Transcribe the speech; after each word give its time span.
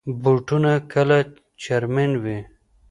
بوټونه 0.21 0.71
کله 0.93 1.17
چرمین 1.63 2.11
وي. 2.23 2.39